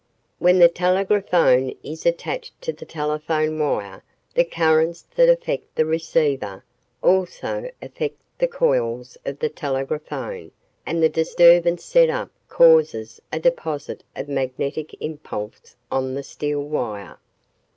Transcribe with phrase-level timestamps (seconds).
[0.39, 6.65] "When the telegraphone is attached to the telephone wire, the currents that affect the receiver
[7.03, 10.53] also affect the coils of the telegraphone
[10.87, 17.19] and the disturbance set up causes a deposit of magnetic impulse on the steel wire.